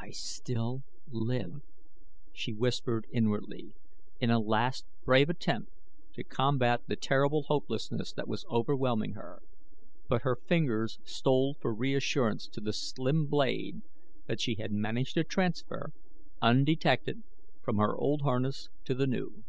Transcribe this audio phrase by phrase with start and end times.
[0.00, 0.82] "I still
[1.12, 1.62] live!"
[2.32, 3.72] she whispered inwardly
[4.18, 5.70] in a last brave attempt
[6.14, 9.40] to combat the terrible hopelessness that was overwhelming her,
[10.08, 13.82] but her fingers stole for reassurance to the slim blade
[14.26, 15.92] that she had managed to transfer,
[16.42, 17.22] undetected,
[17.62, 19.44] from her old harness to the new.